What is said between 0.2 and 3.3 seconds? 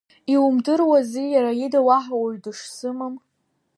Иумдыруази иара ида уаҳа уаҩ дышсымам?